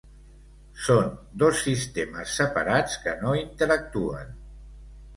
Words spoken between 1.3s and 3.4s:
dos sistemes separats que no